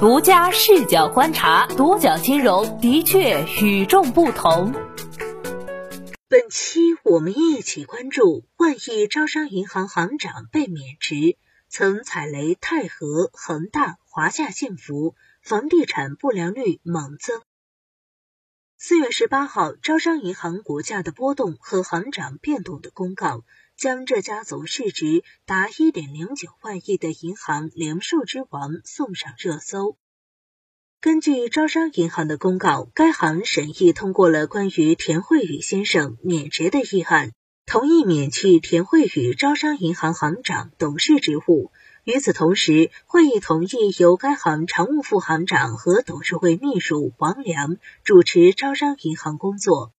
[0.00, 4.72] 独家视角观察，独角金融的确与众不同。
[6.28, 11.36] 本期我们一起关注：万亿招商银行行长被免职，
[11.68, 17.42] 曾踩雷泰禾、恒大、华夏幸福，房地产不良率猛增。
[18.76, 23.42] 四月十八号，招商银行股价的波动和行长变动的公告。
[23.78, 29.96] 将这家总市值达一点零九万亿的银行零售之王送上热搜。
[31.00, 37.30] 根据招商银行的公告，该行审议通过了关于田慧宇先生免职的议案，
[37.66, 41.70] 同意免去田慧宇招商银行行长、董事职务。
[42.02, 49.92] 与此同时，会议同意由该行常务副行长和董事会秘书王良主持招商银行工作。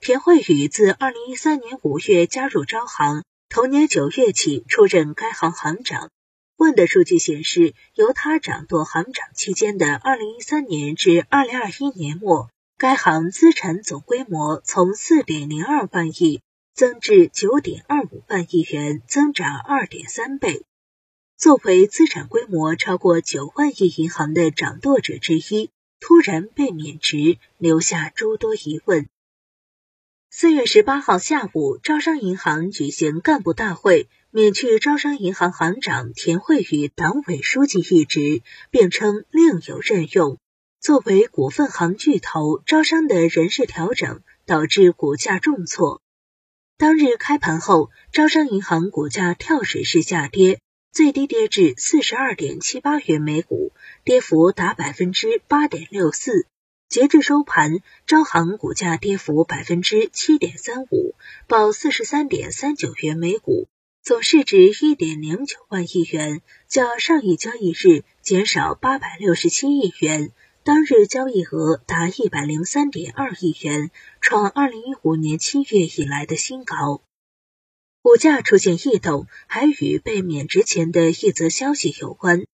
[0.00, 6.10] 田慧宇自二零一三年五月加入招行，同年九月起出任该行行长。
[6.56, 16.42] 问的数据显示，由他掌舵行长期间的二零一三年至二零二一年末，该行资产总规模从四点零二万亿
[16.74, 20.64] 增至九点二五万亿元，增长二点三倍。
[21.38, 29.08] 作为资产规模超过九万亿银行的掌舵者之一，突然被免职，留下诸多疑问。
[30.36, 40.40] 四月十八号下午，招商银行举行干部大会，免去招商银行行长田慧宇党委书记一职，并称另有任用。
[40.80, 46.02] 作为股份行巨头，招商的人事调整导致股价重挫。
[46.78, 50.58] 当日开盘后，招商银行股价跳水式下跌，
[50.92, 53.70] 最低跌至四十二点七八元每股，
[54.02, 56.48] 跌幅达百分之八点六四。
[56.88, 61.14] 截至收盘，招行股价跌幅百分之七点三五，
[61.48, 63.68] 报四十三点三九元每股，
[64.02, 70.30] 总市值一点零九万亿元，较上一交易日减少八百六十七亿元，
[70.62, 73.90] 当日交易额达一百零三点二亿元，
[74.20, 77.02] 创二零一五年七月以来的新高。
[78.02, 82.44] 股价出现异动，还与被免职前的一则消息有关。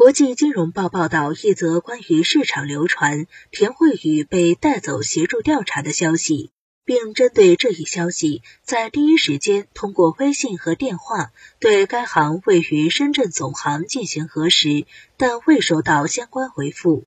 [0.00, 6.50] 国际金融报报道一则关于市场流传田慧宇被带走协助调查的消息，
[6.86, 14.86] 并针对这一消息，在第一时间通过微信和电话对该行位于深圳总行进行核实，
[15.18, 17.04] 但未收到相关回复。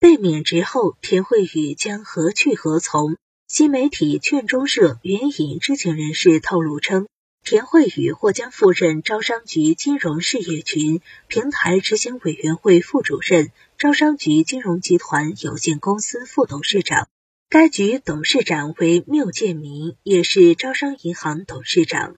[0.00, 3.16] 被免职后，田慧宇将何去何从？
[3.46, 7.06] 新媒体券中社援引知情人士透露称。
[7.44, 17.06] 田慧宇或将赴任招商局金融事业群平台执行委员会副主任、招商局金融集团有限公司副董事长。
[17.50, 22.16] 该局董事长为缪建民，也是招商银行董事长。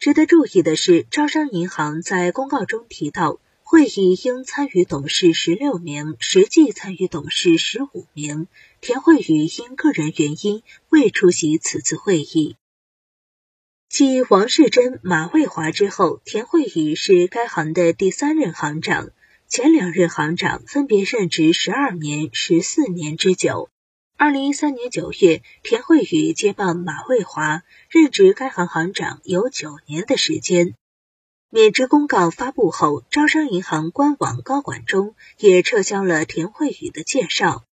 [0.00, 8.48] 值得注意的是，招商银行在公告中提到，会议应参与董事十六名，实际参与董事十五名。
[8.80, 12.56] 田慧宇因个人原因未出席此次会议。
[13.92, 19.10] 继王世贞、马蔚华之后，田慧宇是该行的第三任行长。
[19.48, 23.68] 前两任行长分别任职十二年、十四年之久。
[24.16, 30.74] 二零一三年九月，田慧宇接棒马蔚华，任职该行行长有九年的时间。
[31.50, 37.64] 免职公告发布后，招商银行官网高管中也撤销了田慧宇的介绍。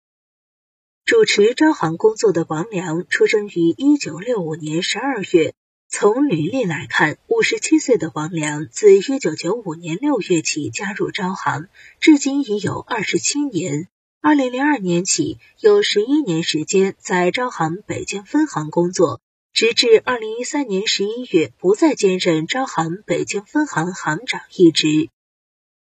[1.06, 5.54] 主持招行工作的王良，出生于一九六五年十二月。
[5.92, 11.68] 从履历来看，五十七岁的王良自一九九五年六月起加入招行，
[12.00, 13.88] 至今已有二十七年。
[14.22, 19.20] 二零零二年起，有十一年时间在招行北京分行工作，
[19.52, 25.10] 直至二零一三年十一月不再兼任招行北京分行行长一职。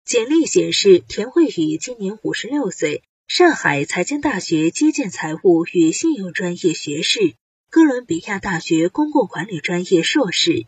[0.06, 7.35] 简历显示，田慧宇今年五十六岁，上海财经大学基建财务与信用专业学士。
[7.74, 10.66] 哥伦比亚大学公共管理专业硕士。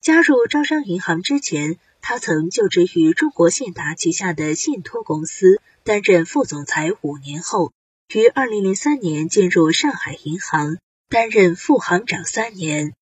[0.00, 7.72] 加入招商银行之前，他曾就职于中国信达旗下的信托公司，担任副总裁五年后，
[8.12, 10.78] 于二零零三年进入上海银行，
[11.08, 12.94] 担任副行长三年。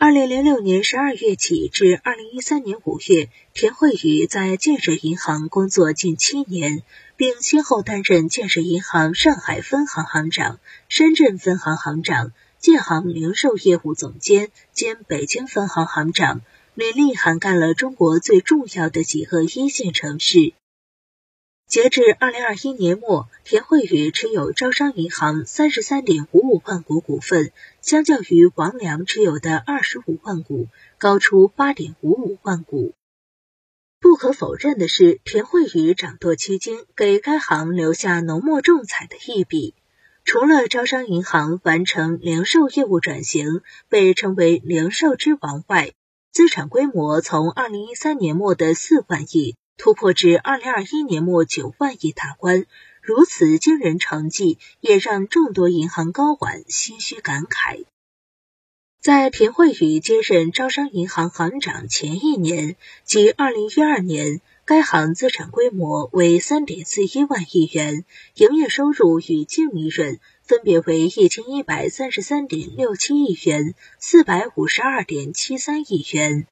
[0.00, 6.84] 二零零六年十二月起至二零一三年五月，田慧宇在建设银行工作近七年，
[7.16, 12.30] 并先后担任建设银行上海分行行长、深圳分行行长、
[12.60, 16.42] 建行零售业务总监兼北京分行行长，
[16.74, 20.52] 履历涵盖了中国最重要的几个一线城市。
[21.68, 32.94] 截至二零二一年末，田慧宇持有招商银行三十三点五五万股股份，相较于王良持有的二十五万股，高出八点五五万股。
[34.00, 39.74] 不可否认的是，田惠宇掌舵期间，给该行留下浓墨重彩的一笔。
[40.24, 43.60] 除了招商银行完成零售业务转型，
[43.90, 45.92] 被称为零售之王外，
[46.32, 52.66] 资产规模从二零一三年末的四万亿突破至二零二一年末九万亿大关。
[53.00, 57.84] 如此惊人成绩，也让众多银行高管唏嘘感慨。
[59.00, 68.04] 在田惠宇接任招商银行行长前一年，即二零一二年，该行资产规模为三点四一万亿元，
[68.34, 76.46] 营业收入与净利润分别为一千一百三十三点六七亿元、四百五十二点七三亿元。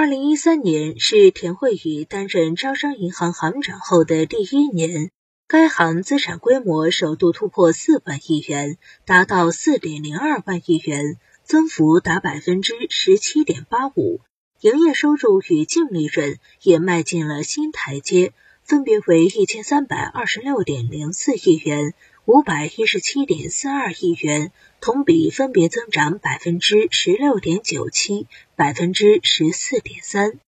[0.00, 5.10] 二零一三年是田惠宇担任招商银行行长后的第一年。
[5.48, 14.20] 该行资产规模首度突破四万亿元，达到四点零二万亿元，增幅达百分之十七点八五。
[14.60, 21.92] 营业收入与净利润也迈进了新台阶，分别为一千三百二十六点零四亿元、
[22.30, 24.52] 五百一十七点四二亿元，
[24.82, 30.38] 同比分别增长百分之十六点九七、百分之十四点三。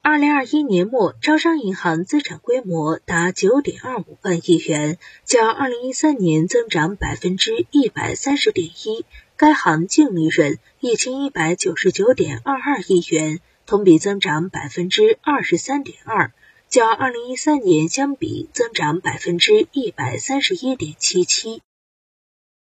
[0.00, 4.96] 二零二一年末，招商银行资产规模达九点二五万亿元，
[5.26, 9.04] 较二零一三年增长百分之一百三十点一。
[9.36, 16.32] 该行净利润一千一百九十九点二二亿元，同比增长百分之二十三点二，
[16.70, 21.62] 较二零一三年相比增长百分之一百三十一点七七。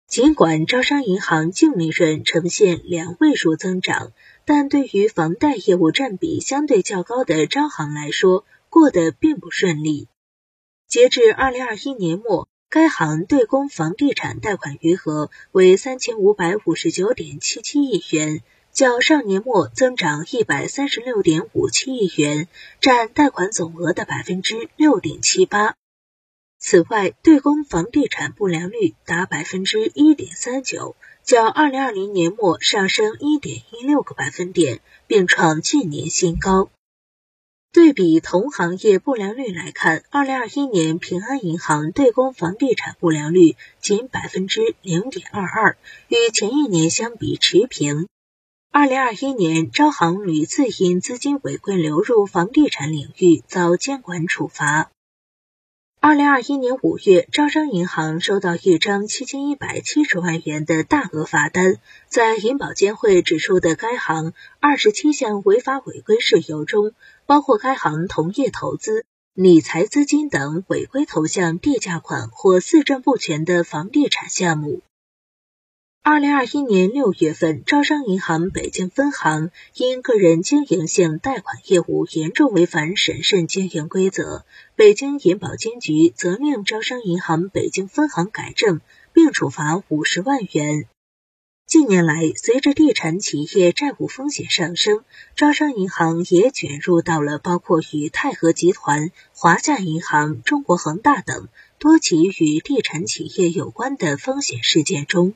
[0.08, 4.12] 尽管招商银行净利润呈现两位数增长。
[4.44, 10.08] 但对于房贷业务占比相对较高的招行来说，过得并不顺利。
[10.88, 18.42] 截至二零二一年末，该行对公房地产贷款余额为三千五百五十九点七七亿元，
[18.74, 22.48] 较上年末增长一百三十六点五七亿元，
[22.80, 25.76] 占贷款总额的百分之六点七八。
[26.58, 30.96] 此外，对公房地产不良率达百分之一点三九。
[31.22, 36.68] 较二零二零年末上升一点一六个百分点，并创近年新高。
[37.72, 45.78] 对比同行业不良率来看，二零二一年平安银行对公房地产不良率仅百分之零点二二，
[46.08, 48.08] 与前一年相比持平。
[48.76, 54.90] 二零二一年招行屡次因资金违规流入房地产领域遭监管处罚。
[56.00, 61.76] 二零二一年五月，招商银行收到一张七千一百七十万元的大额罚单。
[62.08, 66.94] 在银保监会指出的该行二十七项违法违规事由中，
[67.26, 74.82] 包括该行同业投资、理财资金等违规投向地价款或四证不全的房地产项目。
[76.06, 84.44] 二零二一年六月份，招商银行北京分行因个人经营性贷款业务严重违反审慎经营规则，
[84.76, 88.82] 北京银保监局责令招商银行北京分行改正，
[89.14, 90.84] 并处罚五十万元。
[91.66, 95.04] 近年来，随着地产企业债务风险上升，
[95.34, 101.48] 招商银行也卷入到了包括与泰禾集团、华夏银行、中国恒大等
[101.78, 105.34] 多起与地产企业有关的风险事件中。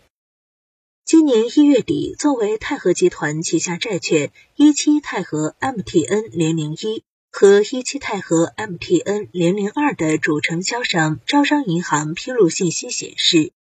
[1.10, 13.52] 今年一月底，作为泰禾集团旗下债券一期泰禾 MTN 零零一和一期泰禾 MTN 零零二的主承销商招商银行披露信息显示，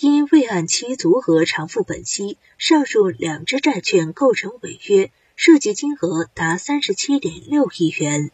[0.00, 8.30] 因未按期足额偿付本息，上述两只债券构成违约，涉及金额达三十七点六亿元。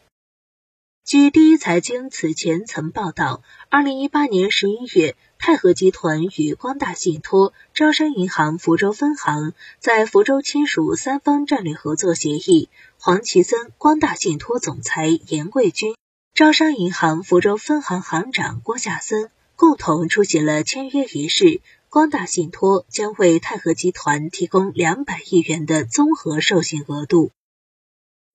[1.03, 5.15] 据第一财经此前曾报道，二零一八年十一月。
[5.39, 12.69] 泰禾集团与光大信托、招商银行福州分行在福州签署三方战略合作协议。
[12.99, 15.95] 黄奇森、光大信托总裁严贵军、
[16.35, 21.61] 招商银行福州分行行长郭夏森共同出席了签约仪式。
[21.89, 27.31] 光大信托将为泰禾集团提供两百亿元的综合授信额度。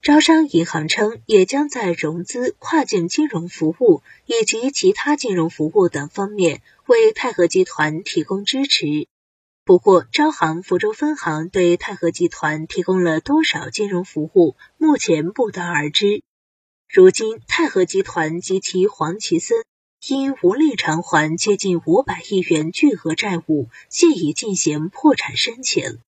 [0.07, 9.09] 招商银行称，也将在融资、跨境金融服务以及其他金融服务等方面为泰禾集团提供支持。
[9.65, 16.23] 不过，招行福州分行对泰禾集团提供了多少金融服务，目前不得而知。
[16.89, 19.59] 如今，泰禾集团及其黄奇森
[20.07, 25.99] 因无力偿还接近五百亿元巨额债务，现已进行破产申请。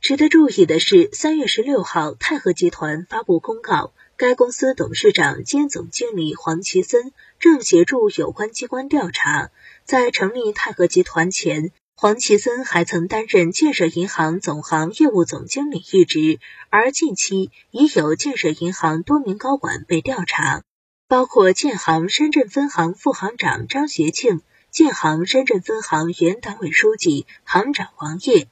[0.00, 9.50] 值得注意的是，三月十六号，泰禾集团发布公告，该公司董事长兼总经理黄奇森正协助有关机关调查。
[9.84, 16.38] 在成立泰禾集团前，黄奇森还曾担任建设银行总行业务总经理一职，
[16.70, 20.62] 而近期已有建设银行多名高管被调查，
[21.08, 28.46] 包括建行深圳分行副行长张学庆、建行深圳分行原党委书记、行长王烨。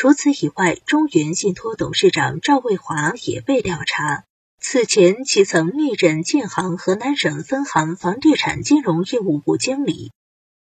[0.00, 4.22] 除此以外，中原信托董事长赵卫华也被调查。
[4.60, 10.12] 此前，其曾历任建行河南省分行房地产金融业务部经理。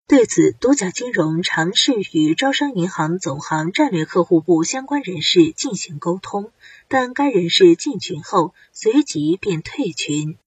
[0.07, 6.51] 对此，独角金融尝试与招商银行总行战略客户部相关人士进行沟通，
[6.87, 10.39] 但该人士进群后随即便退群。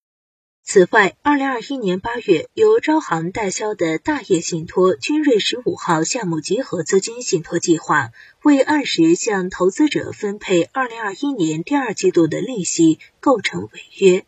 [0.72, 8.12] 此外，二零二一年八月，由招行代销的大业信托君瑞十五号项目集合资金信托计划，
[8.44, 14.24] 未按时向投资者分配二零二一年第二季度的利息，构成违约。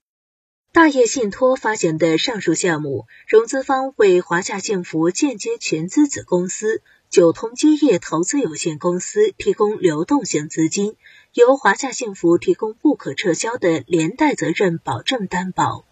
[0.73, 10.97] 大业信托发行的上述项目，融资方为华夏幸福间接全资子公司九通基业投资有限公司提供流动性资金，
[11.35, 15.85] 由华夏幸福提供不可撤销的连带责任保证担保。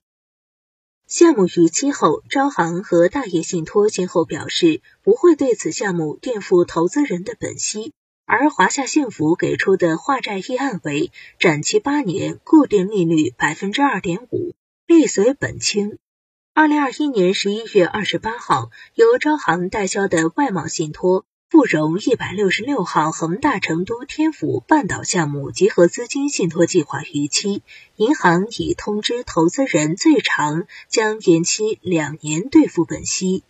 [1.10, 7.92] 项目逾期后，招行和大业信托先后表示不会对此项目垫付投资人的本息，
[8.26, 14.54] 而华夏幸福给出的化债议案为展期八年，固定利率百分之二点五。
[14.86, 15.98] 利随本清。
[16.54, 27.62] 二零二一年十一月二十八号，由招行代销的外贸信托富融一百六十六号恒大成都天府半岛项目集合资金信托计划逾期，
[27.96, 33.42] 银行已通知投资人，最长将延期两年兑付本息。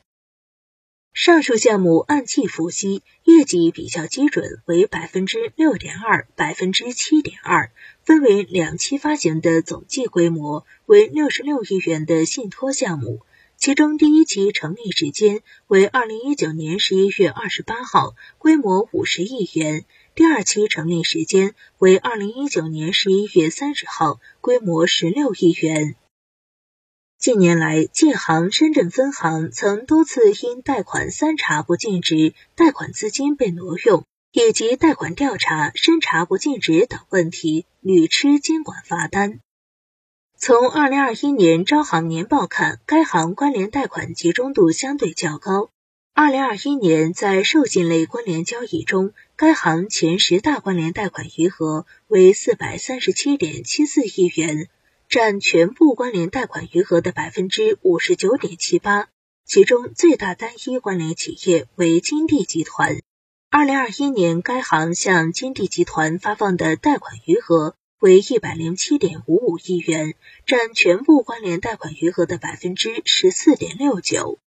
[1.12, 7.71] 上述项目按季付息，业绩比较基准为百分之六点二、百分之七点二。
[8.02, 13.21] 分为两期发行的总计规模为六十六亿元的信托项目，
[13.61, 19.83] 其中第一期成立时间为二零一九年十一月二十八号，规模五十亿元；
[20.14, 25.95] 第二期成立时间为二零一九年十一月三十号，规模十六亿元。
[27.19, 34.07] 近年来，建行深圳分行曾多次因贷款三查不尽职，贷款资金被挪用。
[34.33, 39.40] 以及贷款调查、审查不尽职等问题，屡吃监管罚单。
[40.43, 45.69] 从二零二一年招行年报看，该行关联贷款集中度相对较高。
[46.15, 54.69] 二零二一年在授信类关联交易中，该行前十大关联贷款余额为四百三十七点七四亿元，
[55.11, 59.09] 占全部关联贷款余额的百分之五十九点七八。
[59.45, 62.97] 其中最大单一关联企业为金地集团。
[63.51, 70.14] 二零二一年，该行向金地集团发放的贷款余额为一百零七点五五亿元，
[70.47, 74.38] 占全部关联贷款余额的百分之十四点六九。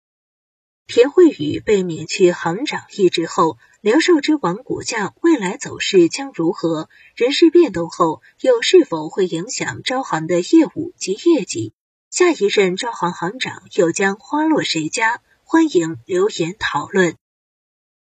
[0.88, 6.90] 田慧宇被免去行长一职后，零售之王股价未来走势将如何？
[7.16, 11.74] 人事变动后，又是否会影响招行的业务及业绩？
[12.10, 15.22] 下一任招行行长又将花落谁家？
[15.44, 17.18] 欢迎留言讨论。